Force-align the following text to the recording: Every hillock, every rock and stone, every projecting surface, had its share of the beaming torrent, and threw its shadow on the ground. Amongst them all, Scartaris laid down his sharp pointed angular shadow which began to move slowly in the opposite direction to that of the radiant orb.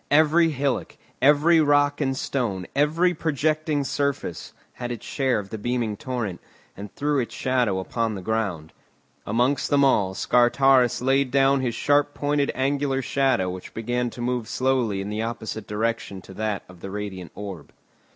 Every 0.09 0.49
hillock, 0.49 0.97
every 1.21 1.61
rock 1.61 2.01
and 2.01 2.17
stone, 2.17 2.65
every 2.75 3.13
projecting 3.13 3.83
surface, 3.83 4.51
had 4.73 4.91
its 4.91 5.05
share 5.05 5.37
of 5.37 5.51
the 5.51 5.59
beaming 5.59 5.95
torrent, 5.95 6.41
and 6.75 6.91
threw 6.95 7.19
its 7.19 7.35
shadow 7.35 7.85
on 7.95 8.15
the 8.15 8.23
ground. 8.23 8.73
Amongst 9.27 9.69
them 9.69 9.85
all, 9.85 10.15
Scartaris 10.15 11.03
laid 11.03 11.29
down 11.29 11.61
his 11.61 11.75
sharp 11.75 12.15
pointed 12.15 12.51
angular 12.55 13.03
shadow 13.03 13.51
which 13.51 13.75
began 13.75 14.09
to 14.09 14.21
move 14.21 14.47
slowly 14.47 15.01
in 15.01 15.09
the 15.09 15.21
opposite 15.21 15.67
direction 15.67 16.19
to 16.23 16.33
that 16.33 16.63
of 16.67 16.79
the 16.79 16.89
radiant 16.89 17.31
orb. 17.35 17.71